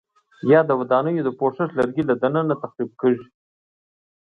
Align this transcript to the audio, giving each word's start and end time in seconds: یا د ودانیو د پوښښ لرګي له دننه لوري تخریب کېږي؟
یا 0.51 0.59
د 0.69 0.71
ودانیو 0.79 1.25
د 1.25 1.29
پوښښ 1.39 1.69
لرګي 1.79 2.03
له 2.09 2.15
دننه 2.21 2.41
لوري 2.49 2.61
تخریب 2.63 2.91
کېږي؟ 3.01 3.27